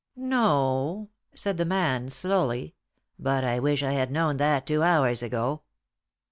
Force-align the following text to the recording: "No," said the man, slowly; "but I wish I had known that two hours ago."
"No," 0.15 1.09
said 1.35 1.57
the 1.57 1.63
man, 1.63 2.09
slowly; 2.09 2.73
"but 3.19 3.43
I 3.43 3.59
wish 3.59 3.83
I 3.83 3.91
had 3.91 4.09
known 4.11 4.37
that 4.37 4.65
two 4.65 4.81
hours 4.81 5.21
ago." 5.21 5.61